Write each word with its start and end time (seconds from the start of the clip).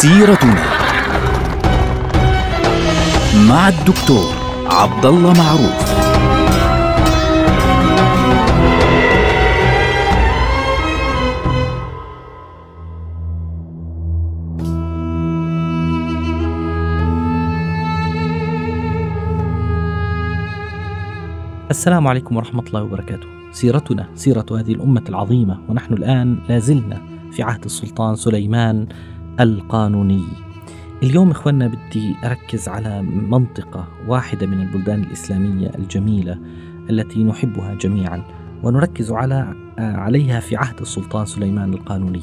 سيرتنا 0.00 0.64
مع 3.48 3.68
الدكتور 3.68 4.34
عبد 4.66 5.06
الله 5.06 5.32
معروف 5.32 5.90
السلام 21.70 22.08
عليكم 22.08 22.36
ورحمة 22.36 22.62
الله 22.66 22.82
وبركاته. 22.82 23.26
سيرتنا 23.52 24.08
سيرة 24.14 24.46
هذه 24.50 24.72
الأمة 24.72 25.04
العظيمة 25.08 25.58
ونحن 25.68 25.94
الآن 25.94 26.38
لازلنا 26.48 27.02
في 27.32 27.42
عهد 27.42 27.64
السلطان 27.64 28.16
سليمان 28.16 28.86
القانوني. 29.40 30.24
اليوم 31.02 31.30
إخواننا 31.30 31.66
بدي 31.66 32.16
أركز 32.24 32.68
على 32.68 33.02
منطقة 33.02 33.88
واحدة 34.06 34.46
من 34.46 34.60
البلدان 34.60 35.02
الإسلامية 35.02 35.70
الجميلة 35.78 36.38
التي 36.90 37.24
نحبها 37.24 37.74
جميعا 37.74 38.22
ونركز 38.62 39.12
على 39.12 39.54
عليها 39.78 40.40
في 40.40 40.56
عهد 40.56 40.80
السلطان 40.80 41.26
سليمان 41.26 41.74
القانوني. 41.74 42.22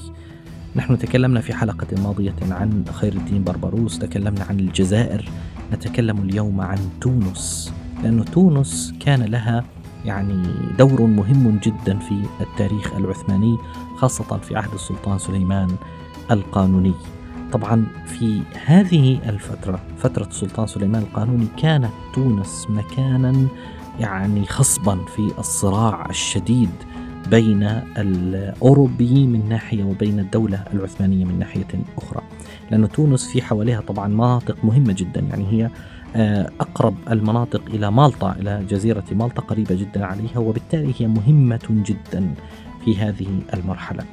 نحن 0.76 0.98
تكلمنا 0.98 1.42
في 1.42 1.54
حلقة 1.54 1.88
ماضية 2.04 2.36
عن 2.52 2.84
خير 2.94 3.14
الدين 3.14 3.44
بربروس، 3.44 4.00
تكلمنا 4.00 4.44
عن 4.50 4.60
الجزائر، 4.60 5.30
نتكلم 5.74 6.18
اليوم 6.18 6.62
عن 6.62 6.78
تونس. 7.02 7.74
لأن 8.04 8.26
تونس 8.26 8.94
كان 9.00 9.24
لها 9.24 9.66
يعني 10.06 10.44
دور 10.80 11.02
مهم 11.02 11.60
جدا 11.64 12.00
في 12.00 12.22
التاريخ 12.42 12.96
العثماني 12.96 13.58
خاصة 13.96 14.38
في 14.38 14.56
عهد 14.56 14.74
السلطان 14.74 15.18
سليمان 15.18 15.68
القانوني. 16.32 16.94
طبعا 17.52 17.86
في 18.06 18.42
هذه 18.66 19.20
الفترة 19.30 19.80
فترة 19.98 20.26
السلطان 20.28 20.68
سليمان 20.68 21.02
القانوني 21.02 21.48
كانت 21.58 21.92
تونس 22.16 22.68
مكانا 22.70 23.48
يعني 24.00 24.46
خصبا 24.46 25.06
في 25.06 25.32
الصراع 25.40 26.10
الشديد 26.10 26.70
بين 27.30 27.64
الأوروبي 27.98 29.28
من 29.28 29.50
ناحية 29.50 29.84
وبين 29.84 30.20
الدولة 30.20 30.64
العثمانية 30.74 31.26
من 31.26 31.40
ناحية 31.40 31.68
أخرى 31.98 32.22
لأن 32.72 32.90
تونس 32.90 33.28
في 33.28 33.42
حواليها 33.42 33.82
طبعا 33.82 34.08
مناطق 34.08 34.66
مهمة 34.66 34.94
جدا 34.98 35.22
يعني 35.22 35.46
هي 35.52 35.70
أقرب 36.60 36.96
المناطق 37.12 37.62
إلى 37.68 37.92
مالطا 37.92 38.32
إلى 38.32 38.66
جزيرة 38.70 39.04
مالطا 39.12 39.42
قريبة 39.42 39.76
جدا 39.76 40.06
عليها 40.06 40.38
وبالتالي 40.38 40.94
هي 40.98 41.08
مهمة 41.08 41.68
جدا 41.70 42.34
في 42.86 42.98
هذه 42.98 43.28
المرحلة 43.54 44.04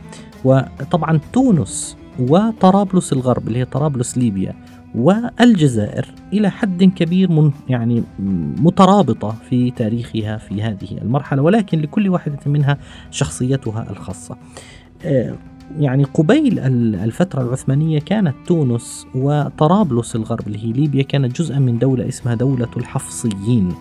وطبعا 0.44 1.20
تونس 1.32 1.96
وطرابلس 2.18 3.12
الغرب 3.12 3.48
اللي 3.48 3.58
هي 3.58 3.64
طرابلس 3.64 4.18
ليبيا 4.18 4.54
والجزائر 4.94 6.06
إلى 6.32 6.50
حد 6.50 6.84
كبير 6.84 7.30
من 7.30 7.50
يعني 7.68 8.02
مترابطة 8.62 9.34
في 9.50 9.70
تاريخها 9.70 10.36
في 10.36 10.62
هذه 10.62 10.98
المرحلة 11.02 11.42
ولكن 11.42 11.80
لكل 11.80 12.08
واحدة 12.08 12.38
منها 12.46 12.78
شخصيتها 13.10 13.90
الخاصة. 13.90 14.36
يعني 15.78 16.04
قبيل 16.04 16.58
الفترة 16.94 17.42
العثمانية 17.42 18.00
كانت 18.00 18.34
تونس 18.46 19.06
وطرابلس 19.14 20.16
الغرب 20.16 20.46
اللي 20.46 20.64
هي 20.64 20.72
ليبيا 20.72 21.02
كانت 21.02 21.38
جزءا 21.38 21.58
من 21.58 21.78
دولة 21.78 22.08
اسمها 22.08 22.34
دولة 22.34 22.68
الحفصيين. 22.76 23.74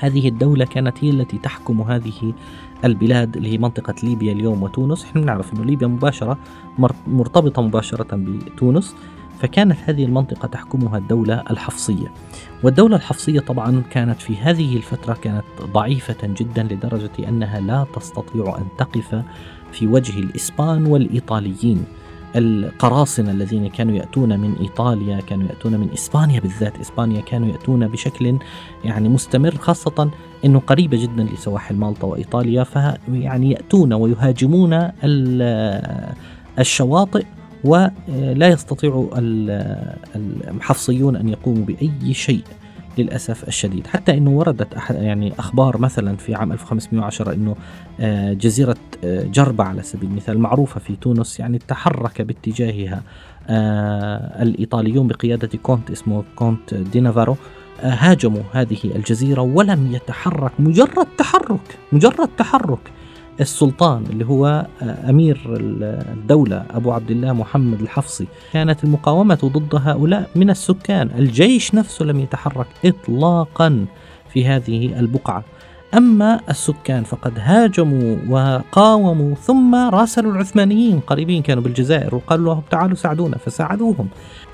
هذه 0.00 0.28
الدولة 0.28 0.64
كانت 0.64 1.04
هي 1.04 1.10
التي 1.10 1.38
تحكم 1.38 1.82
هذه 1.82 2.32
البلاد 2.84 3.36
اللي 3.36 3.52
هي 3.52 3.58
منطقة 3.58 3.94
ليبيا 4.02 4.32
اليوم 4.32 4.62
وتونس. 4.62 5.04
إحنا 5.04 5.20
نعرف 5.20 5.52
إنه 5.52 5.64
ليبيا 5.64 5.86
مباشرة 5.86 6.38
مرتبطة 7.06 7.62
مباشرة 7.62 8.06
بتونس 8.12 8.94
فكانت 9.38 9.76
هذه 9.84 10.04
المنطقة 10.04 10.48
تحكمها 10.48 10.98
الدولة 10.98 11.42
الحفصية. 11.50 12.12
والدولة 12.62 12.96
الحفصية 12.96 13.40
طبعا 13.40 13.82
كانت 13.90 14.20
في 14.20 14.36
هذه 14.36 14.76
الفترة 14.76 15.14
كانت 15.14 15.44
ضعيفة 15.62 16.16
جدا 16.22 16.62
لدرجة 16.62 17.28
أنها 17.28 17.60
لا 17.60 17.86
تستطيع 17.94 18.58
أن 18.58 18.64
تقف 18.78 19.22
في 19.72 19.86
وجه 19.86 20.18
الإسبان 20.18 20.86
والإيطاليين. 20.86 21.84
القراصنة 22.36 23.30
الذين 23.30 23.68
كانوا 23.68 23.96
يأتون 23.96 24.40
من 24.40 24.54
إيطاليا 24.60 25.20
كانوا 25.20 25.48
يأتون 25.48 25.76
من 25.76 25.90
إسبانيا 25.92 26.40
بالذات. 26.40 26.80
إسبانيا 26.80 27.20
كانوا 27.20 27.48
يأتون 27.48 27.88
بشكل 27.88 28.38
يعني 28.84 29.08
مستمر 29.08 29.54
خاصة 29.54 30.10
أنه 30.44 30.58
قريبة 30.58 31.02
جدا 31.02 31.22
لسواحل 31.22 31.74
مالطا 31.74 32.06
وإيطاليا. 32.06 32.64
فيعني 32.64 33.50
يأتون 33.50 33.92
ويهاجمون 33.92 34.88
الشواطئ 36.58 37.24
ولا 37.64 38.48
يستطيع 38.48 39.08
المحفصيون 40.16 41.16
أن 41.16 41.28
يقوموا 41.28 41.64
بأي 41.64 42.14
شيء. 42.14 42.44
للأسف 42.98 43.48
الشديد. 43.48 43.86
حتى 43.86 44.12
أنه 44.12 44.30
وردت 44.30 44.74
أحد 44.74 44.94
يعني 44.94 45.32
أخبار 45.38 45.78
مثلا 45.78 46.16
في 46.16 46.34
عام 46.34 46.52
1510 46.52 47.32
أنه 47.32 47.56
جزيرة 48.34 48.76
جربة 49.04 49.64
على 49.64 49.82
سبيل 49.82 50.10
المثال 50.10 50.38
معروفة 50.38 50.80
في 50.80 50.96
تونس 50.96 51.40
يعني 51.40 51.58
تحرك 51.58 52.22
باتجاهها 52.22 53.02
الإيطاليون 54.42 55.06
بقيادة 55.06 55.58
كونت 55.62 55.90
اسمه 55.90 56.24
كونت 56.36 56.74
دينافارو 56.74 57.36
هاجموا 57.82 58.42
هذه 58.52 58.78
الجزيرة 58.84 59.42
ولم 59.42 59.92
يتحرك 59.94 60.52
مجرد 60.58 61.06
تحرك 61.18 61.78
مجرد 61.92 62.28
تحرك. 62.38 62.92
السلطان 63.40 64.04
اللي 64.10 64.26
هو 64.26 64.66
أمير 64.82 65.40
الدولة 66.12 66.64
أبو 66.70 66.92
عبد 66.92 67.10
الله 67.10 67.32
محمد 67.32 67.80
الحفصي. 67.80 68.26
كانت 68.52 68.84
المقاومة 68.84 69.38
ضد 69.44 69.74
هؤلاء 69.74 70.30
من 70.36 70.50
السكان. 70.50 71.10
الجيش 71.18 71.74
نفسه 71.74 72.04
لم 72.04 72.20
يتحرك 72.20 72.66
اطلاقا 72.84 73.86
في 74.32 74.46
هذه 74.46 75.00
البقعة. 75.00 75.44
أما 75.94 76.40
السكان 76.50 77.04
فقد 77.04 77.32
هاجموا 77.36 78.16
وقاوموا 78.28 79.34
ثم 79.34 79.74
راسلوا 79.74 80.32
العثمانيين 80.32 81.00
قريبين 81.00 81.42
كانوا 81.42 81.62
بالجزائر 81.62 82.14
وقالوا 82.14 82.54
لهم 82.54 82.62
تعالوا 82.70 82.96
ساعدونا 82.96 83.38
فساعدوهم. 83.38 84.08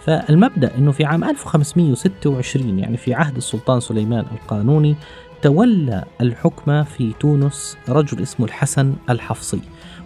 فالمبدأ 0.04 0.70
إنه 0.78 0.92
في 0.92 1.04
عام 1.04 1.24
1526 1.24 2.78
يعني 2.78 2.96
في 2.96 3.14
عهد 3.14 3.36
السلطان 3.36 3.80
سليمان 3.80 4.24
القانوني 4.32 4.96
تولى 5.46 6.04
الحكم 6.20 6.84
في 6.84 7.12
تونس 7.20 7.76
رجل 7.88 8.22
اسمه 8.22 8.46
الحسن 8.46 8.94
الحفصي. 9.10 9.60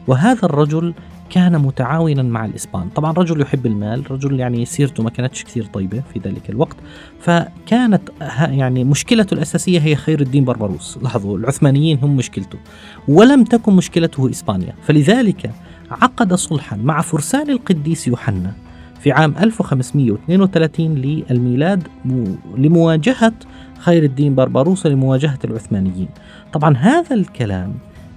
وهذا 0.06 0.44
الرجل 0.44 0.94
كان 1.30 1.58
متعاونا 1.58 2.22
مع 2.22 2.44
الإسبان. 2.44 2.88
طبعا 2.88 3.12
رجل 3.12 3.40
يحب 3.40 3.66
المال 3.66 4.10
رجل 4.10 4.40
يعني 4.40 4.64
سيرته 4.64 5.02
ما 5.02 5.10
كانتش 5.10 5.44
كثير 5.44 5.64
طيبة 5.64 6.02
في 6.12 6.18
ذلك 6.18 6.50
الوقت. 6.50 6.76
فكانت 7.20 8.02
يعني 8.40 8.84
مشكلته 8.84 9.34
الأساسية 9.34 9.80
هي 9.80 9.96
خير 9.96 10.20
الدين 10.20 10.44
بربروس 10.44 10.98
لاحظوا 11.02 11.38
العثمانيين 11.38 11.98
هم 12.02 12.16
مشكلته. 12.16 12.58
ولم 13.08 13.44
تكن 13.44 13.72
مشكلته 13.72 14.30
إسبانيا. 14.30 14.74
فلذلك 14.82 15.50
عقد 15.90 16.34
صلحا 16.34 16.76
مع 16.76 17.00
فرسان 17.00 17.50
القديس 17.50 18.08
يوحنا 18.08 18.52
في 19.00 19.12
عام 19.12 19.34
1532 19.40 20.94
للميلاد 20.94 21.88
لمواجهة 22.56 23.32
خير 23.80 24.02
الدين 24.02 24.34
بربروس 24.34 24.86
لمواجهة 24.86 25.38
العثمانيين. 25.44 26.08
طبعا 26.52 26.76
هذا 26.76 27.16
الكلام 27.16 27.74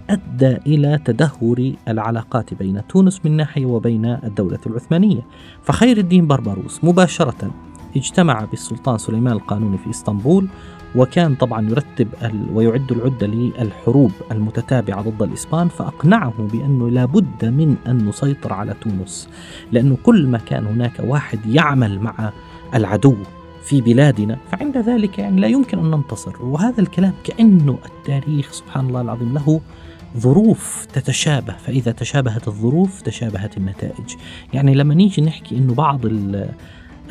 أدى 0.10 0.58
إلى 0.68 1.00
تدهور 1.06 1.74
العلاقات 1.88 2.54
بين 2.54 2.88
تونس 2.88 3.26
من 3.26 3.38
ناحية 3.38 3.66
وبين 3.66 4.06
الدولة 4.06 4.60
العثمانية. 4.68 5.22
فخير 5.64 5.98
الدين 5.98 6.28
بربروس 6.28 6.84
مباشرة 6.84 7.52
اجتمع 7.98 8.46
بالسلطان 8.46 8.98
سليمان 8.98 9.34
القانوني 9.34 9.78
في 9.78 9.90
إسطنبول 9.90 10.48
وكان 10.96 11.36
طبعا 11.36 11.70
يرتب 11.70 12.08
ويعد 12.54 12.92
العدة 12.92 13.28
للحروب 13.28 14.12
المتتابعة 14.32 15.02
ضد 15.02 15.22
الإسبان 15.22 15.68
فأقنعه 15.68 16.34
بأنه 16.54 16.90
لابد 16.90 17.46
من 17.46 17.76
أن 17.88 18.06
نسيطر 18.06 18.54
على 18.54 18.74
تونس 18.82 19.30
لأنه 19.72 19.98
كل 20.04 20.28
ما 20.28 20.38
كان 20.38 20.66
هناك 20.66 21.00
واحد 21.00 21.46
يعمل 21.46 22.00
مع 22.00 22.32
العدو. 22.76 23.16
في 23.64 23.82
بلادنا 23.82 24.38
فعند 24.52 24.78
ذلك 24.78 25.20
يعني 25.20 25.42
لا 25.42 25.48
يمكن 25.48 25.80
أن 25.80 25.92
ننتصر. 25.92 26.46
وهذا 26.46 26.82
الكلام 26.82 27.14
كأنه 27.24 27.78
التاريخ 27.86 28.52
سبحان 28.52 28.88
الله 28.88 29.02
العظيم 29.02 29.34
له 29.34 29.62
ظروف 30.18 30.88
تتشابه. 30.94 31.54
فإذا 31.54 31.92
تشابهت 31.92 32.48
الظروف 32.48 33.02
تشابهت 33.02 33.58
النتائج. 33.58 34.16
يعني 34.54 34.74
لما 34.74 34.94
نيجي 34.94 35.22
نحكي 35.22 35.58
أنه 35.58 35.74
بعض 35.74 36.00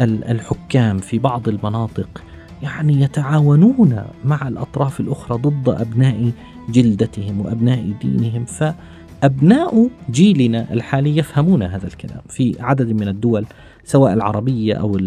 الحكام 0.00 0.98
في 0.98 1.18
بعض 1.18 1.48
المناطق 1.48 2.22
يعني 2.62 3.02
يتعاونون 3.02 4.02
مع 4.24 4.48
الأطراف 4.48 5.00
الأخرى 5.00 5.38
ضد 5.38 5.68
أبناء 5.68 6.30
جلدتهم 6.68 7.40
وأبناء 7.40 7.92
دينهم 8.02 8.44
فأبناء 8.44 9.88
جيلنا 10.10 10.72
الحالي 10.72 11.16
يفهمون 11.16 11.62
هذا 11.62 11.86
الكلام. 11.86 12.20
في 12.28 12.56
عدد 12.60 12.92
من 12.92 13.08
الدول 13.08 13.46
سواء 13.84 14.12
العربية 14.12 14.74
أو, 14.74 14.98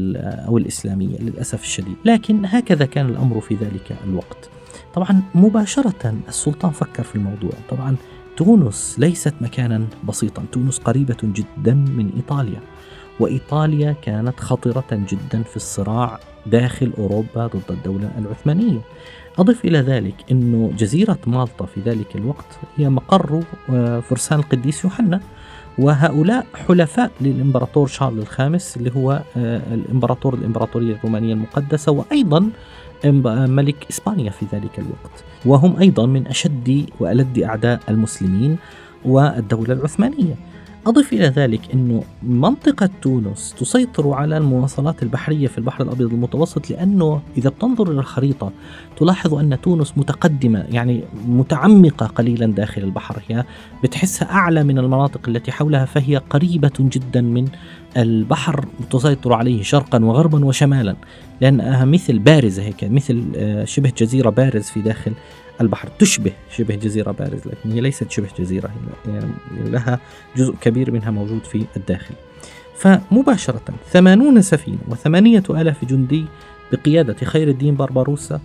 أو 0.48 0.57
الإسلامية 0.57 1.18
للأسف 1.18 1.63
الشديد. 1.63 1.95
لكن 2.06 2.45
هكذا 2.45 2.86
كان 2.86 3.06
الأمر 3.10 3.39
في 3.42 3.56
ذلك 3.56 3.95
الوقت. 4.07 4.50
طبعا 4.94 5.22
مباشرة 5.36 6.13
السلطان 6.27 6.72
فكر 6.72 7.04
في 7.04 7.16
الموضوع. 7.16 7.51
طبعا 7.69 7.95
تونس 8.38 8.95
ليست 9.00 9.33
مكانا 9.42 9.88
بسيطا. 10.07 10.44
تونس 10.51 10.80
قريبة 10.80 11.18
جدا 11.24 11.74
من 11.74 12.10
إيطاليا. 12.16 12.60
وإيطاليا 13.19 13.92
كانت 13.92 14.39
خطرة 14.39 14.86
جدا 14.92 15.44
في 15.44 15.56
الصراع 15.56 16.19
داخل 16.45 16.94
أوروبا 16.98 17.48
ضد 17.48 17.62
الدولة 17.69 18.12
العثمانية. 18.18 18.80
أضف 19.38 19.66
إلى 19.66 19.80
ذلك 19.80 20.16
أن 20.31 20.75
جزيرة 20.77 21.19
مالطا 21.27 21.66
في 21.66 21.81
ذلك 21.81 22.16
الوقت 22.16 22.60
هي 22.77 22.89
مقر 22.89 23.44
آه، 23.69 24.00
فرسان 24.00 24.39
القديس 24.39 24.83
يوحنا. 24.83 25.22
وهؤلاء 25.80 26.45
حلفاء 26.68 27.12
للإمبراطور 27.22 27.88
شارل 27.88 28.19
الخامس 28.19 28.77
اللي 28.77 28.92
هو 28.95 29.22
آه، 29.38 29.62
الإمبراطور 29.74 30.33
الإمبراطورية 30.33 30.95
الرومانية 30.95 31.33
المقدسة 31.33 31.92
وأيضا 31.92 32.50
ملك 33.48 33.86
إسبانيا 33.89 34.31
في 34.31 34.45
ذلك 34.54 34.80
الوقت. 34.80 35.24
وهم 35.45 35.80
أيضا 35.80 36.06
من 36.06 36.27
أشد 36.27 36.86
وألد 37.00 37.39
أعداء 37.39 37.80
المسلمين 37.89 38.57
والدولة 39.06 39.74
العثمانية. 39.74 40.36
أضف 40.88 41.14
إلى 41.14 41.26
ذلك 41.28 41.62
أنه 41.74 42.04
منطقة 42.24 42.90
تونس 43.02 43.56
تسيطر 43.60 44.14
على 44.14 44.38
المواصلات 44.38 45.04
البحرية 45.04 45.48
في 45.48 45.58
البحر 45.58 45.84
الأبيض 45.84 46.14
المتوسط 46.14 46.70
لأنه 46.70 47.22
إذا 47.38 47.50
بتنظر 47.50 47.92
إلى 47.92 48.00
الخريطة 48.00 48.52
تلاحظ 48.98 49.34
أن 49.34 49.62
تونس 49.62 49.98
متقدمة 49.98 50.60
يعني 50.60 51.04
متعمقة 51.28 52.06
قليلا 52.06 52.46
داخل 52.46 52.84
البحر 52.84 53.22
هي 53.28 53.44
بتحسها 53.84 54.32
أعلى 54.32 54.64
من 54.64 54.80
المناطق 54.80 55.30
التي 55.30 55.52
حولها 55.52 55.86
فهي 55.86 56.18
قريبة 56.18 56.72
جدا 56.80 57.22
من 57.22 57.48
البحر 57.98 58.66
تسيطر 58.92 59.34
عليه 59.34 59.64
شرقا 59.64 60.06
وغربا 60.06 60.46
وشمالا 60.46 60.96
لأنها 61.42 61.86
مثل 61.86 62.20
بارزة 62.20 62.64
هيك 62.64 62.84
مثل 62.84 63.24
آه، 63.36 63.66
شبه 63.66 63.92
جزيرة 63.98 64.30
بارز 64.30 64.64
في 64.64 64.82
داخل 64.82 65.12
البحر 65.62 65.90
تشبه 66.00 66.31
شبه 66.52 66.75
جزيرة 66.75 67.12
بارز 67.12 67.42
لكن 67.46 67.72
هي 67.72 67.81
ليست 67.81 68.12
شبه 68.12 68.30
جزيرة 68.40 68.69
يعني 69.07 69.30
لها 69.66 70.00
جزء 70.38 70.56
كبير 70.62 70.92
منها 70.92 71.12
موجود 71.12 71.44
في 71.44 71.66
الداخل. 71.78 72.16
فمباشرة 72.78 73.62
ثمانون 73.92 74.42
سفينة 74.42 74.78
وثمانية 74.88 75.44
آلاف 75.50 75.86
جندي 75.86 76.25
بقيادة 76.72 77.25
خير 77.25 77.48
الدين 77.48 77.75
بربروسا 77.75 78.40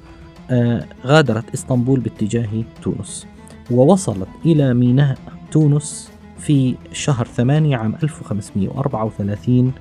آه، 0.50 0.86
غادرت 1.06 1.54
إسطنبول 1.54 2.00
باتجاه 2.00 2.48
تونس 2.82 3.26
ووصلت 3.70 4.28
إلى 4.44 4.74
ميناء 4.74 5.18
تونس 5.50 6.10
في 6.38 6.74
شهر 6.92 7.26
ثمانية 7.26 7.76
عام 7.76 7.94
1534 8.02 9.72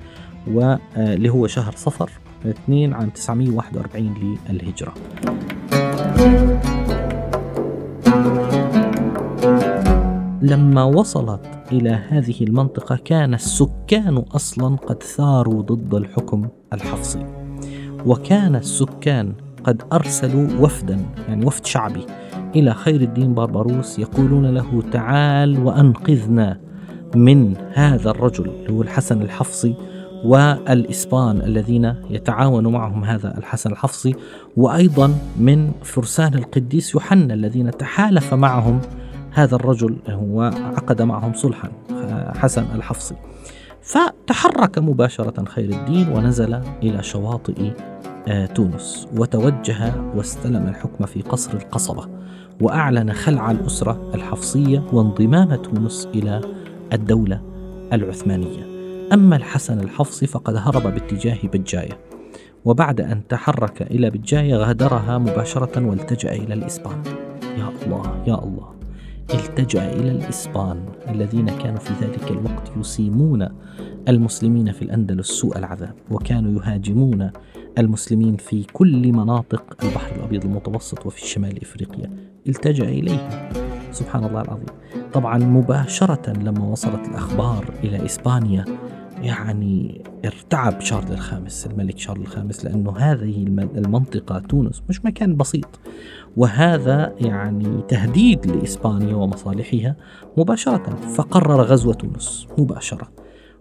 واللي 0.46 1.28
هو 1.28 1.46
شهر 1.46 1.72
صفر 1.76 2.10
2 2.46 2.94
عام 2.94 3.10
941 3.10 4.38
للهجرة. 4.50 4.94
لما 10.42 10.84
وصلت 10.84 11.40
إلى 11.72 11.90
هذه 11.90 12.44
المنطقة 12.44 12.96
كان 12.96 13.34
السكان 13.34 14.16
أصلا 14.16 14.76
قد 14.76 15.02
ثاروا 15.02 15.62
ضد 15.62 15.94
الحكم 15.94 16.48
الحفصي. 16.72 17.26
وكان 18.06 18.56
السكان 18.56 19.32
قد 19.64 19.82
أرسلوا 19.92 20.48
وفدا 20.60 20.98
يعني 21.28 21.46
وفد 21.46 21.66
شعبي 21.66 22.06
إلى 22.56 22.74
خير 22.74 23.00
الدين 23.00 23.34
بربروس 23.34 23.98
يقولون 23.98 24.46
له 24.46 24.82
تعال 24.92 25.66
وأنقذنا 25.66 26.60
من 27.14 27.56
هذا 27.72 28.10
الرجل 28.10 28.48
اللي 28.48 28.72
هو 28.72 28.82
الحسن 28.82 29.22
الحفصي 29.22 29.74
والإسبان 30.24 31.42
الذين 31.42 31.94
يتعاون 32.10 32.66
معهم 32.66 33.04
هذا 33.04 33.38
الحسن 33.38 33.72
الحفصي 33.72 34.14
وأيضا 34.56 35.14
من 35.38 35.72
فرسان 35.82 36.34
القديس 36.34 36.94
يوحنا 36.94 37.34
الذين 37.34 37.70
تحالف 37.70 38.34
معهم 38.34 38.80
هذا 39.32 39.54
الرجل 39.56 39.96
هو 40.08 40.42
عقد 40.76 41.02
معهم 41.02 41.32
صلحا 41.34 41.70
حسن 42.36 42.66
الحفصي. 42.74 43.14
فتحرك 43.82 44.78
مباشرة 44.78 45.44
خير 45.44 45.70
الدين 45.70 46.08
ونزل 46.08 46.54
إلى 46.82 47.02
شواطئ 47.02 47.70
آه، 48.28 48.46
تونس 48.46 49.08
وتوجه 49.16 49.92
واستلم 50.14 50.68
الحكم 50.68 51.06
في 51.06 51.22
قصر 51.22 51.54
القصبة 51.54 52.08
وأعلن 52.60 53.12
خلع 53.12 53.50
الأسرة 53.50 54.10
الحفصية 54.14 54.82
وانضمام 54.92 55.54
تونس 55.54 56.08
إلى 56.14 56.40
الدولة 56.92 57.42
العثمانية. 57.92 58.64
أما 59.12 59.36
الحسن 59.36 59.80
الحفصي 59.80 60.26
فقد 60.26 60.56
هرب 60.56 60.82
باتجاه 60.82 61.38
بجاية 61.52 61.98
وبعد 62.64 63.00
أن 63.00 63.26
تحرك 63.28 63.82
إلى 63.82 64.10
بجاية 64.10 64.56
غادرها 64.56 65.18
مباشرة 65.18 65.86
والتجأ 65.86 66.32
إلى 66.32 66.54
الإسبان. 66.54 67.02
يا 67.58 67.68
الله 67.86 68.24
يا 68.26 68.34
الله. 68.34 68.79
التجأ 69.34 69.92
إلى 69.92 70.10
الإسبان. 70.10 70.84
الذين 71.08 71.46
كانوا 71.46 71.78
في 71.78 71.92
ذلك 72.04 72.30
الوقت 72.30 72.72
يسيمون 72.76 73.48
المسلمين 74.08 74.72
في 74.72 74.82
الأندلس 74.82 75.28
سوء 75.30 75.58
العذاب 75.58 75.94
وكانوا 76.10 76.62
يهاجمون 76.62 77.30
المسلمين 77.78 78.36
في 78.36 78.64
كل 78.72 79.12
مناطق 79.12 79.84
البحر 79.84 80.16
الأبيض 80.16 80.44
المتوسط 80.44 81.06
وفي 81.06 81.26
شمال 81.28 81.62
إفريقيا. 81.62 82.10
التجأ 82.48 82.84
إليهم. 82.84 83.28
سبحان 83.92 84.24
الله 84.24 84.40
العظيم. 84.40 84.66
طبعا 85.12 85.38
مباشرة 85.38 86.32
لما 86.32 86.66
وصلت 86.66 87.08
الأخبار 87.08 87.74
إلى 87.84 88.04
إسبانيا 88.06 88.64
يعني 89.22 90.02
ارتعب 90.24 90.80
شارل 90.80 91.12
الخامس 91.12 91.66
الملك 91.66 91.98
شارل 91.98 92.20
الخامس 92.20 92.64
لأنه 92.64 92.96
هذه 92.98 93.44
المنطقة 93.76 94.38
تونس 94.38 94.82
مش 94.88 95.04
مكان 95.04 95.36
بسيط. 95.36 95.80
وهذا 96.36 97.14
يعني 97.20 97.82
تهديد 97.88 98.46
لإسبانيا 98.46 99.14
ومصالحها 99.14 99.96
مباشرة 100.36 100.96
فقرر 100.96 101.62
غزو 101.62 101.92
تونس 101.92 102.46
مباشرة. 102.58 103.08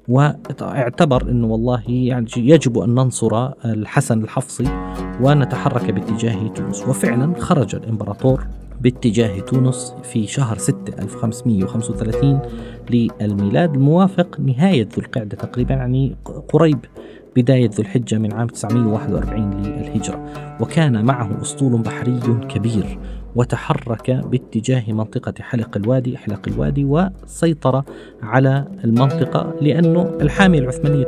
واعتبر 0.07 1.21
إنه 1.21 1.47
والله 1.47 1.83
يعني 1.87 2.27
يجب 2.37 2.77
أن 2.77 2.89
ننصر 2.89 3.49
الحسن 3.65 4.23
الحفصي 4.23 4.93
ونتحرك 5.21 5.91
باتجاه 5.91 6.47
تونس. 6.47 6.87
وفعلا 6.87 7.33
خرج 7.39 7.75
الإمبراطور 7.75 8.47
باتجاه 8.81 9.39
تونس 9.39 9.95
في 10.03 10.27
شهر 10.27 10.57
6 10.57 10.75
1535 10.99 12.39
للميلاد 12.89 13.73
الموافق 13.73 14.39
نهاية 14.39 14.87
ذو 14.95 15.03
القعدة 15.03 15.37
تقريبا 15.37 15.73
يعني 15.73 16.15
قريب 16.53 16.79
بداية 17.35 17.69
ذو 17.69 17.79
الحجة 17.79 18.17
من 18.17 18.33
عام 18.33 18.47
941 18.47 19.61
للهجرة. 19.63 20.25
وكان 20.59 21.05
معه 21.05 21.41
أسطول 21.41 21.81
بحري 21.81 22.19
كبير 22.49 22.99
وتحرك 23.35 24.11
باتجاه 24.11 24.91
منطقة 24.93 25.33
حلق 25.39 25.77
الوادي 25.77 26.17
حلق 26.17 26.47
الوادي 26.47 26.85
وسيطر 26.85 27.83
على 28.21 28.65
المنطقة 28.83 29.55
لأنه 29.61 30.17
الحامية 30.21 30.59
العثمانية 30.59 31.03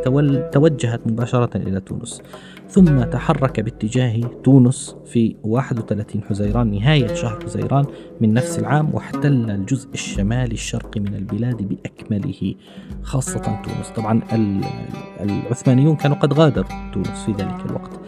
توجهت 0.51 1.07
مباشرة 1.07 1.57
إلى 1.57 1.79
تونس. 1.79 2.21
ثم 2.69 3.03
تحرك 3.03 3.59
باتجاه 3.59 4.21
تونس 4.43 4.95
في 5.05 5.35
31 5.43 6.23
حزيران 6.23 6.71
نهاية 6.71 7.13
شهر 7.13 7.39
حزيران 7.43 7.85
من 8.21 8.33
نفس 8.33 8.59
العام 8.59 8.89
واحتل 8.93 9.51
الجزء 9.51 9.89
الشمالي 9.93 10.53
الشرقي 10.53 10.99
من 10.99 11.15
البلاد 11.15 11.57
بأكمله 11.69 12.55
خاصة 13.03 13.61
تونس. 13.63 13.89
طبعا 13.95 14.21
العثمانيون 15.19 15.95
كانوا 15.95 16.17
قد 16.17 16.33
غادروا 16.33 16.91
تونس 16.93 17.23
في 17.25 17.31
ذلك 17.31 17.65
الوقت. 17.65 17.99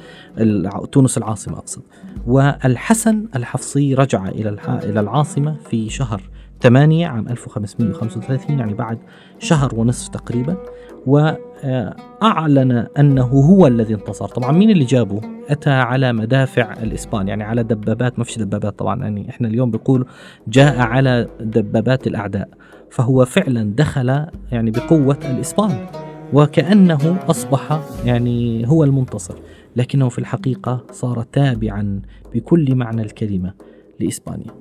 تونس 0.92 1.18
العاصمة 1.18 1.58
أقصد. 1.58 1.82
والحسن 2.28 3.26
الحفصي 3.36 3.94
رجع 3.94 4.28
إلى 4.28 4.58
إلى 4.68 5.00
العاصمة 5.00 5.56
في 5.70 5.90
شهر 5.90 6.22
8 6.62 7.08
عام 7.08 7.28
1535 7.30 8.60
يعني 8.60 8.74
بعد 8.74 8.98
شهر 9.40 9.76
ونصف 9.76 10.08
تقريبا. 10.08 10.58
وأعلن 11.06 12.88
أنه 13.00 13.24
هو 13.24 13.68
الذي 13.68 13.94
انتصر. 13.94 14.28
طبعا 14.28 14.52
مين 14.52 14.70
اللي 14.70 14.86
جابه؟ 14.86 15.22
أتى 15.50 15.70
على 15.70 16.14
مدافع 16.14 16.74
الإسبان 16.84 17.28
يعني 17.28 17.44
على 17.44 17.64
دبابات 17.64 18.20
ما 18.20 18.26
فيش 18.26 18.38
دبابات 18.38 18.80
طبعا 18.80 19.02
يعني 19.02 19.30
إحنا 19.30 19.48
اليوم 19.48 19.72
بيقول 19.72 20.06
جاء 20.48 20.80
على 20.80 21.28
دبابات 21.40 22.08
الأعداء. 22.08 22.50
فهو 22.92 23.26
فعلا 23.26 23.74
دخل 23.76 24.26
يعني 24.52 24.72
بقوة 24.72 25.18
الإسبان. 25.26 25.86
وكأنه 26.34 27.18
أصبح 27.30 27.80
يعني 28.06 28.68
هو 28.68 28.84
المنتصر 28.84 29.36
لكنه 29.76 30.10
في 30.10 30.20
الحقيقة 30.20 30.84
صار 30.92 31.24
تابعا 31.24 32.02
بكل 32.34 32.76
معنى 32.76 33.02
الكلمة 33.02 33.54
لإسبانيا. 34.00 34.52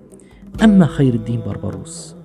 أما 0.64 0.86
خير 0.86 1.14
الدين 1.14 1.40
بربروس 1.46 2.16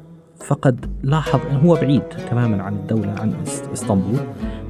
فقد 0.45 0.85
لاحظ 1.03 1.39
أنه 1.51 1.59
هو 1.59 1.73
بعيد 1.73 2.01
تماما 2.29 2.63
عن 2.63 2.75
الدولة 2.75 3.11
عن 3.11 3.33
إسطنبول. 3.73 4.19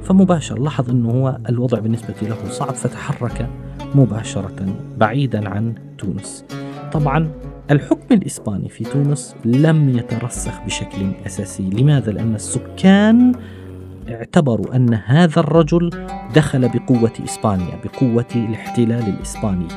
فمباشر 0.02 0.58
لاحظ 0.58 0.90
أنه 0.90 1.10
هو 1.10 1.38
الوضع 1.48 1.78
بالنسبة 1.78 2.14
له 2.22 2.48
صعب 2.50 2.74
فتحرك 2.74 3.48
مباشرة 3.94 4.76
بعيدا 4.98 5.48
عن 5.48 5.74
تونس. 5.98 6.44
طبعا 6.92 7.30
الحكم 7.70 8.14
الإسباني 8.14 8.68
في 8.68 8.84
تونس 8.84 9.34
لم 9.44 9.88
يترسخ 9.88 10.64
بشكل 10.66 11.10
أساسي. 11.26 11.70
لماذا؟ 11.70 12.12
لأن 12.12 12.34
السكان 12.34 13.32
اعتبروا 14.10 14.76
أن 14.76 14.94
هذا 14.94 15.40
الرجل 15.40 15.90
دخل 16.34 16.68
بقوة 16.68 17.12
إسبانيا 17.24 17.80
بقوة 17.84 18.26
الاحتلال 18.36 19.08
الإسباني. 19.08 19.68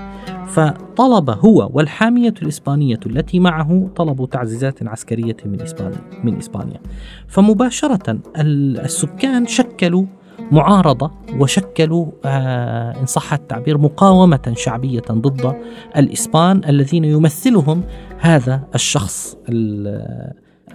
فطلب 0.48 1.30
هو 1.30 1.70
والحامية 1.74 2.34
الإسبانية 2.42 3.00
التي 3.06 3.40
معه 3.40 3.90
طلبوا 3.96 4.28
تعزيزات 4.28 4.88
عسكرية 4.88 5.38
من 5.46 5.62
إسبانيا 5.62 6.02
من 6.24 6.38
إسبانيا. 6.38 6.80
فمباشرة 7.28 8.20
السكان 8.38 9.48
شكلوا 9.48 10.06
معارضة 10.52 11.12
وشكلوا 11.40 12.06
آه، 12.26 13.00
إن 13.00 13.06
صح 13.06 13.34
التعبير 13.34 13.78
مقاومة 13.78 14.54
شعبية 14.56 15.02
ضد 15.12 15.56
الإسبان 15.98 16.62
الذين 16.70 17.06
يمثلهم 17.06 17.84
هذا 18.20 18.62
الشخص 18.76 19.38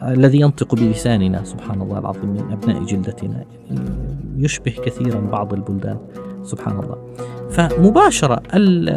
الذي 0.03 0.41
ينطق 0.41 0.75
بلساننا 0.75 1.45
سبحان 1.45 1.83
الله 1.83 1.99
العظيم 1.99 2.31
من 2.31 2.53
أبناء 2.53 2.85
جلدتنا 2.85 3.45
يشبه 4.37 4.71
كثيرا 4.71 5.21
بعض 5.21 5.55
البلدان 5.55 5.99
سبحان 6.43 6.81
الله. 6.81 6.97
فمباشرة 7.51 8.43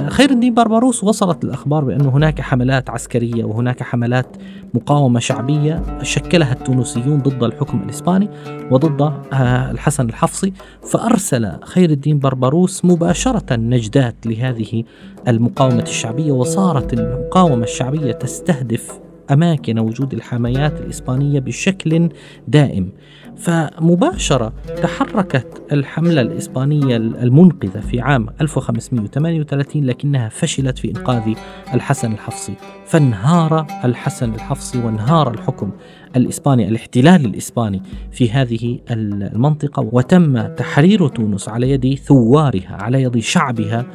خير 0.10 0.30
الدين 0.30 0.54
بربروس 0.54 1.04
وصلت 1.04 1.44
الأخبار 1.44 1.84
بأن 1.84 2.02
هناك 2.02 2.42
حملات 2.42 2.90
عسكرية 2.90 3.44
وهناك 3.44 3.84
حملات 3.84 4.38
مقاومة 4.74 5.20
شعبية 5.20 5.84
شكلها 6.02 6.54
التونسيون 6.54 7.20
ضد 7.20 7.44
الحكم 7.44 7.82
الإسباني 7.84 8.30
وضد 8.72 9.02
آه، 9.02 9.72
الحسن 9.72 10.10
الحفصي 10.10 10.54
فأرسل 10.92 11.52
خير 11.64 11.90
الدين 11.90 12.20
بربروس 12.20 12.86
مباشرة 12.86 13.56
نجدات 13.56 14.16
لهذه 14.26 14.84
المقاومة 15.28 15.82
الشعبية 15.82 16.32
وصارت 16.32 16.94
المقاومة 16.94 17.64
الشعبية 17.64 18.12
تستهدف 18.12 19.00
أماكن 19.32 19.80
وجود 19.80 20.14
الحمايات 20.14 20.82
الإسبانية 20.82 21.40
بشكل 21.40 22.10
دائم. 22.48 22.92
فمباشرة 23.38 24.54
تحركت 24.82 25.64
الحملة 25.72 26.22
الإسبانية 26.22 26.98
المنقذة 26.98 27.80
في 27.80 28.02
عام 28.02 28.28
1538 28.42 29.86
لكنها 29.86 30.30
فشلت 30.30 30.78
في 30.78 30.90
إنقاذ 30.90 31.34
الحسن 31.74 32.12
الحفصي. 32.12 32.54
فانهار 32.86 33.66
الحسن 33.86 34.34
الحفصي 34.34 34.80
وانهار 34.80 35.34
الحكم 35.34 35.72
الإسباني 36.16 36.68
الاحتلال 36.68 37.26
الإسباني 37.26 37.82
في 38.12 38.32
هذه 38.32 38.80
المنطقة 38.92 39.90
وتم 39.92 40.48
تحرير 40.48 41.08
تونس 41.08 41.50
على 41.50 41.70
يد 41.70 41.96
ثوارها 41.96 42.78
على 42.82 43.04
يد 43.04 43.20
شعبها 43.20 43.86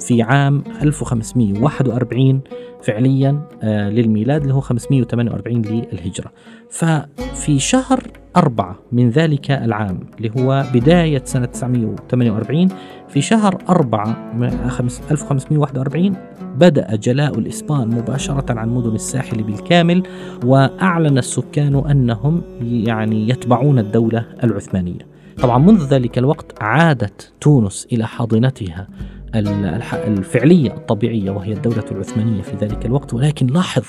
في 0.00 0.22
عام 0.22 0.64
1541 0.82 2.40
فعليا 2.82 3.48
آه، 3.62 3.90
للميلاد 3.90 4.40
اللي 4.42 4.54
هو 4.54 4.60
548 4.60 5.62
للهجرة. 5.62 6.32
ففي 6.70 7.58
شهر 7.58 8.02
أربعة 8.36 8.78
من 8.92 9.10
ذلك 9.10 9.50
العام 9.50 10.00
اللي 10.18 10.30
هو 10.40 10.64
بداية 10.74 11.22
سنة 11.24 11.46
948 11.46 12.68
في 13.08 13.20
شهر 13.20 13.58
أربعة 13.68 14.32
1541 15.10 16.16
بدأ 16.56 16.96
جلاء 16.96 17.38
الإسبان 17.38 17.88
مباشرة 17.88 18.58
عن 18.58 18.68
مدن 18.68 18.94
الساحل 18.94 19.42
بالكامل 19.42 20.02
وأعلن 20.44 21.18
السكان 21.18 21.74
أنهم 21.90 22.42
يعني 22.60 23.28
يتبعون 23.28 23.78
الدولة 23.78 24.26
العثمانية. 24.44 25.16
طبعا 25.42 25.58
منذ 25.58 25.84
ذلك 25.88 26.18
الوقت 26.18 26.62
عادت 26.62 27.32
تونس 27.40 27.86
إلى 27.92 28.06
حاضنتها 28.06 28.88
الفعلية 29.94 30.70
الطبيعية 30.70 31.30
وهي 31.30 31.52
الدولة 31.52 31.84
العثمانية 31.90 32.42
في 32.42 32.56
ذلك 32.56 32.86
الوقت. 32.86 33.14
ولكن 33.14 33.46
لاحظ 33.46 33.84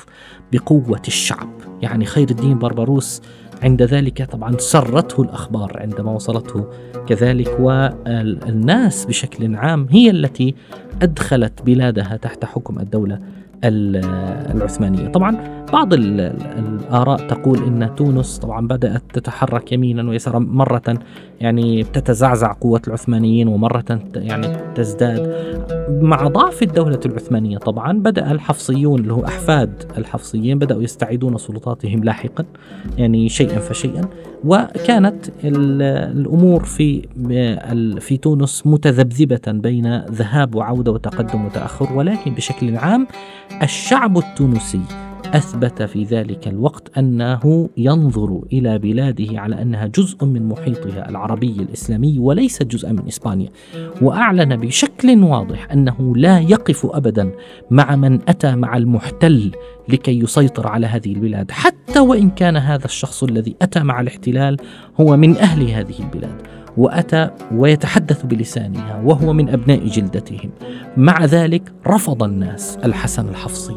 بقوة 0.53 1.01
الشعب 1.07 1.49
يعني 1.81 2.05
خير 2.05 2.29
الدين 2.29 2.59
بربروس 2.59 3.21
عند 3.63 3.83
ذلك 3.83 4.23
طبعا 4.31 4.57
سرته 4.57 5.21
الأخبار 5.21 5.77
عندما 5.79 6.11
وصلته. 6.11 6.67
كذلك 7.07 7.59
والناس 7.59 9.05
بشكل 9.05 9.55
عام 9.55 9.87
هي 9.89 10.09
التي 10.09 10.55
أدخلت 11.01 11.61
بلادها 11.61 12.17
تحت 12.17 12.45
حكم 12.45 12.79
الدولة. 12.79 13.19
العثمانية. 13.63 15.07
طبعا 15.07 15.37
بعض 15.73 15.93
الآراء 15.93 17.27
تقول 17.27 17.57
أن 17.57 17.95
تونس 17.95 18.37
طبعا 18.37 18.67
بدأت 18.67 19.01
تتحرك 19.13 19.71
يمينا 19.71 20.09
ويسارا 20.09 20.39
مرة 20.39 20.99
يعني 21.41 21.83
تتزعزع 21.83 22.53
قوة 22.53 22.81
العثمانيين 22.87 23.47
ومرة 23.47 23.99
يعني 24.15 24.47
تزداد. 24.75 25.35
مع 26.01 26.27
ضعف 26.27 26.63
الدولة 26.63 26.99
العثمانية 27.05 27.57
طبعا 27.57 27.99
بدأ 27.99 28.31
الحفصيون 28.31 28.99
اللي 28.99 29.13
هو 29.13 29.25
أحفاد 29.25 29.83
الحفصيين 29.97 30.59
بدأوا 30.59 30.81
يستعيدون 30.81 31.37
سلطاتهم 31.37 32.03
لاحقا 32.03 32.45
يعني 32.97 33.29
شيئا 33.29 33.59
فشيئا. 33.59 34.01
وكانت 34.45 35.15
الأمور 35.43 36.63
في 36.63 37.01
في 37.99 38.17
تونس 38.17 38.67
متذبذبة 38.67 39.41
بين 39.47 39.97
ذهاب 39.97 40.55
وعودة 40.55 40.91
وتقدم 40.91 41.45
وتأخر 41.45 41.93
ولكن 41.93 42.31
بشكل 42.33 42.77
عام 42.77 43.07
الشعب 43.61 44.17
التونسي 44.17 44.81
أثبت 45.33 45.83
في 45.83 46.03
ذلك 46.03 46.47
الوقت 46.47 46.97
أنه 46.97 47.69
ينظر 47.77 48.41
إلى 48.53 48.79
بلاده 48.79 49.39
على 49.39 49.61
أنها 49.61 49.87
جزء 49.87 50.25
من 50.25 50.49
محيطها 50.49 51.09
العربي 51.09 51.55
الإسلامي 51.59 52.19
وليس 52.19 52.63
جزءا 52.63 52.91
من 52.91 53.07
إسبانيا 53.07 53.49
وأعلن 54.01 54.55
بشكل 54.55 55.23
واضح 55.23 55.71
أنه 55.71 56.15
لا 56.15 56.39
يقف 56.39 56.85
ابدا 56.85 57.31
مع 57.71 57.95
من 57.95 58.19
أتى 58.27 58.55
مع 58.55 58.77
المحتل 58.77 59.51
لكي 59.89 60.19
يسيطر 60.19 60.67
على 60.67 60.87
هذه 60.87 61.13
البلاد 61.13 61.51
حتى 61.51 61.99
وإن 61.99 62.29
كان 62.29 62.57
هذا 62.57 62.85
الشخص 62.85 63.23
الذي 63.23 63.55
أتى 63.61 63.79
مع 63.79 64.01
الاحتلال 64.01 64.57
هو 64.99 65.17
من 65.17 65.37
أهل 65.37 65.69
هذه 65.69 65.99
البلاد 65.99 66.41
وأتى 66.77 67.29
ويتحدث 67.51 68.25
بلسانها 68.25 69.01
وهو 69.05 69.33
من 69.33 69.49
أبناء 69.49 69.87
جلدتهم. 69.87 70.49
مع 70.97 71.25
ذلك 71.25 71.71
رفض 71.87 72.23
الناس 72.23 72.77
الحسن 72.85 73.29
الحفصي. 73.29 73.75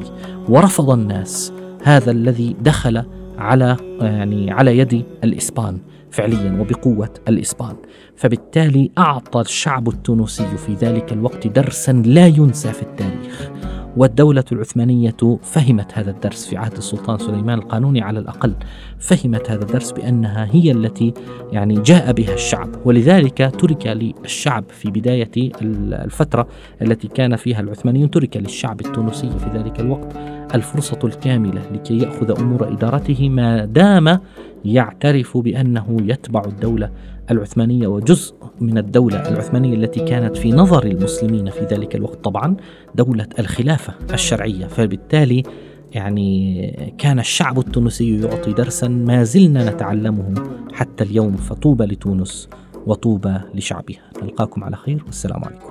ورفض 0.48 0.90
الناس 0.90 1.52
هذا 1.82 2.10
الذي 2.10 2.56
دخل 2.60 3.04
على 3.38 3.76
يعني 4.00 4.50
على 4.50 4.78
يد 4.78 5.04
الإسبان 5.24 5.78
فعليا 6.10 6.60
وبقوة 6.60 7.14
الإسبان. 7.28 7.76
فبالتالي 8.16 8.90
أعطى 8.98 9.40
الشعب 9.40 9.88
التونسي 9.88 10.56
في 10.66 10.74
ذلك 10.74 11.12
الوقت 11.12 11.46
درسا 11.46 11.92
لا 11.92 12.26
ينسى 12.26 12.72
في 12.72 12.82
التاريخ. 12.82 13.50
والدولة 13.96 14.44
العثمانية 14.52 15.38
فهمت 15.42 15.92
هذا 15.94 16.10
الدرس 16.10 16.46
في 16.46 16.56
عهد 16.56 16.72
السلطان 16.72 17.18
سليمان 17.18 17.58
القانوني 17.58 18.00
على 18.00 18.18
الأقل 18.18 18.54
فهمت 18.98 19.50
هذا 19.50 19.62
الدرس 19.62 19.92
بأنها 19.92 20.48
هي 20.52 20.72
التي 20.72 21.14
يعني 21.52 21.74
جاء 21.74 22.12
بها 22.12 22.34
الشعب 22.34 22.68
ولذلك 22.84 23.52
ترك 23.58 23.86
للشعب 23.86 24.64
في 24.68 24.90
بداية 24.90 25.30
الفترة 25.62 26.48
التي 26.82 27.08
كان 27.08 27.36
فيها 27.36 27.60
العثمانيون 27.60 28.10
ترك 28.10 28.36
للشعب 28.36 28.80
التونسي 28.80 29.30
في 29.30 29.58
ذلك 29.58 29.80
الوقت 29.80 30.39
الفرصة 30.54 30.98
الكاملة 31.04 31.62
لكي 31.72 31.98
يأخذ 31.98 32.40
أمور 32.40 32.68
إدارته 32.68 33.28
ما 33.28 33.64
دام 33.64 34.20
يعترف 34.64 35.38
بأنه 35.38 35.96
يتبع 36.00 36.42
الدولة 36.46 36.90
العثمانية 37.30 37.86
وجزء 37.86 38.34
من 38.60 38.78
الدولة 38.78 39.28
العثمانية 39.28 39.74
التي 39.74 40.00
كانت 40.00 40.36
في 40.36 40.52
نظر 40.52 40.86
المسلمين 40.86 41.50
في 41.50 41.64
ذلك 41.64 41.96
الوقت. 41.96 42.24
طبعا 42.24 42.56
دولة 42.94 43.26
الخلافة 43.38 43.94
الشرعية. 44.12 44.66
فبالتالي 44.66 45.42
يعني 45.92 46.94
كان 46.98 47.18
الشعب 47.18 47.58
التونسي 47.58 48.20
يعطي 48.20 48.52
درسا 48.52 48.88
ما 48.88 49.24
زلنا 49.24 49.70
نتعلمه 49.70 50.34
حتى 50.72 51.04
اليوم. 51.04 51.36
فطوبى 51.36 51.84
لتونس 51.84 52.48
وطوبى 52.86 53.34
لشعبها. 53.54 54.02
نلقاكم 54.22 54.64
على 54.64 54.76
خير 54.76 55.02
والسلام 55.06 55.44
عليكم. 55.44 55.70